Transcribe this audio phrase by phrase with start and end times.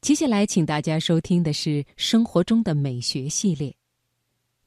[0.00, 3.76] 接下来，请大家收听的是《生活中的美学》系列。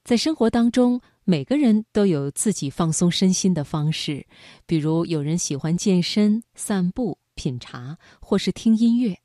[0.04, 4.24] 在生活当中，每个人都有自己放松身心的方式，
[4.67, 9.18] 比如有人喜欢健身、散步、品茶，或是听音乐。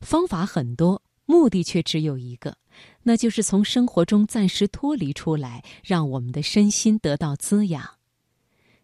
[0.00, 2.56] 方法很多，目的却只有一个，
[3.02, 7.84] 那就是从生活中暂时脱离出来，让我们的身心得到滋养。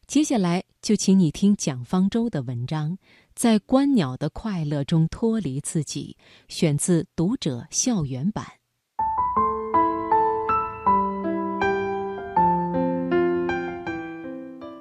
[0.08, 2.98] 接下来，就请你听蒋方舟的文章。
[3.38, 6.16] 在观鸟的快乐中脱离自己，
[6.48, 8.44] 选自《读者》校园版。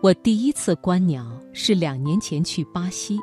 [0.02, 3.20] 我第一次观鸟是两年前去巴西，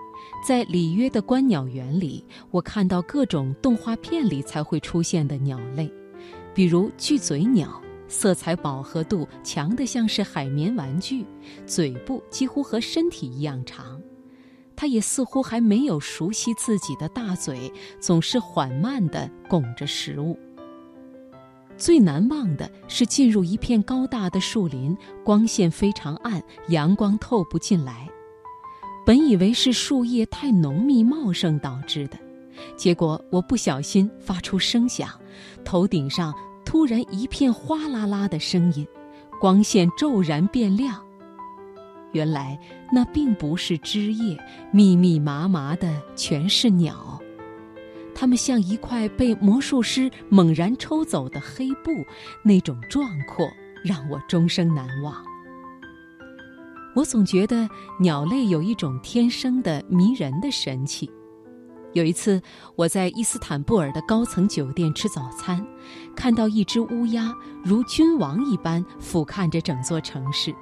[0.47, 5.93] 在里约的观鸟园里，我看到各种动画片里才会出现的鸟类，
[6.55, 11.27] 比如巨嘴鸟，色彩饱和度强的像是海绵玩具，
[11.67, 13.94] 嘴部几乎和身体一样长。
[14.77, 20.39] 它也似乎还没有熟悉自己的大嘴，总是缓慢地拱着食物。
[21.77, 28.09] 最难忘的是进入一片高大的树林，光线非常暗，阳光透不进来。
[29.05, 32.19] 本以为是树叶太浓密茂盛导致的，
[32.77, 35.11] 结果我不小心发出声响，
[35.65, 36.33] 头顶上
[36.65, 38.87] 突然一片哗啦啦的声音，
[39.41, 41.04] 光线骤然变亮。
[42.15, 42.59] 原来
[42.91, 44.39] 那并不是枝叶，
[44.73, 47.21] 密密麻麻的全是鸟，
[48.15, 51.91] 它们像一块被魔术师猛然抽走的黑布，
[52.43, 53.47] 那种壮阔
[53.85, 55.23] 让我终生难忘。
[56.95, 61.11] 我总觉得鸟类有一种天生的迷人的神气。
[61.95, 62.43] 有一次，
[62.75, 65.65] 我在伊斯坦布尔的高层酒店吃早餐，
[66.17, 70.55] 看到一只乌鸦如君王一般俯瞰着整座城市。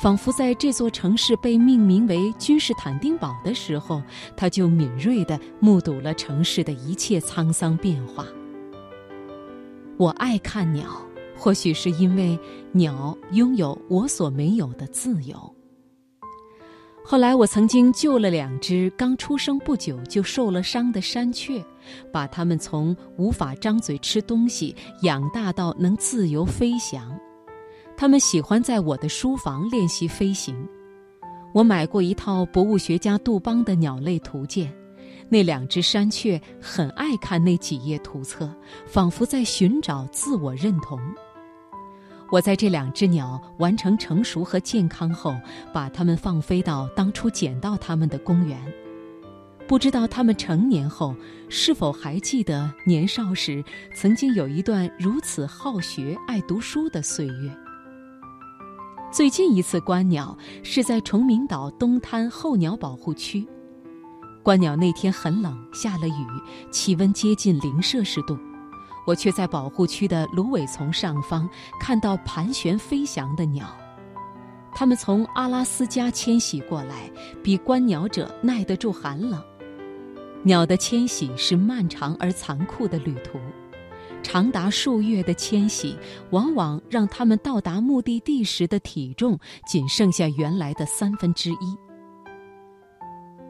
[0.00, 4.02] 仿佛在这座城市被命名为君士坦丁堡的时候，
[4.36, 8.26] 他就敏锐地目睹了城市的一切沧桑变化。
[9.96, 10.86] 我爱看鸟，
[11.34, 12.38] 或许是因为
[12.72, 15.54] 鸟拥有我所没有的自由。
[17.06, 21.62] 后来，我曾经救了两只刚出生不久就受了伤的山雀，
[22.10, 27.14] 把它们从无法张嘴吃东西养大到能自由飞翔。
[27.94, 30.56] 他们喜欢在我的书房练习飞行。
[31.52, 34.72] 我买过一套博物学家杜邦的鸟类图鉴，
[35.28, 38.50] 那两只山雀很爱看那几页图册，
[38.86, 40.98] 仿佛在寻找自我认同。
[42.30, 45.36] 我在这两只鸟完成成熟和健康后，
[45.72, 48.60] 把它们放飞到当初捡到它们的公园。
[49.66, 51.14] 不知道它们成年后
[51.48, 53.64] 是否还记得年少时
[53.94, 57.56] 曾经有一段如此好学、爱读书的岁月。
[59.10, 63.46] 最近一次观鸟是在崇明岛东滩候鸟保护区。
[64.42, 66.26] 观鸟那天很冷，下了雨，
[66.70, 68.36] 气温接近零摄氏度，
[69.06, 71.48] 我却在保护区的芦苇丛上方
[71.80, 73.66] 看到盘旋飞翔的鸟。
[74.74, 77.10] 它们从阿拉斯加迁徙过来，
[77.42, 79.42] 比观鸟者耐得住寒冷。
[80.42, 83.38] 鸟的迁徙是漫长而残酷的旅途。
[84.22, 85.96] 长达数月的迁徙，
[86.30, 91.76] 往往让它们到达目的地时的体重仅剩下原来的三分之一。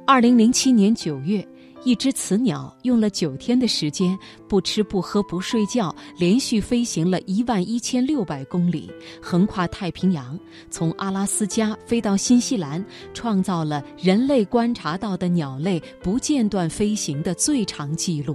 [0.06, 1.46] 二零零七年九月，
[1.84, 4.18] 一只雌鸟用了九天的时间，
[4.48, 8.90] 不吃不喝不睡觉，连续飞行了一万一千六百公里，
[9.22, 10.38] 横跨太平洋，
[10.70, 18.34] 从阿拉斯加飞到新西兰，创造了人类观察到的鸟类不间断飞行的最长纪录。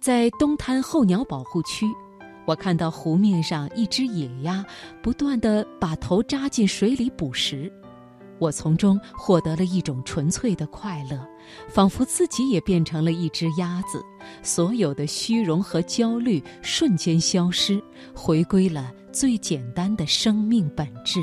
[0.00, 1.84] 在东滩候鸟保护区，
[2.46, 4.64] 我看到湖面上一只野鸭
[5.02, 7.72] 不断地把头扎进水里捕食，
[8.38, 11.18] 我从中获得了一种纯粹的快乐，
[11.68, 14.02] 仿佛自己也变成了一只鸭子，
[14.42, 17.82] 所有的虚荣和焦虑瞬间消失，
[18.14, 21.20] 回归了最简单的生命本质。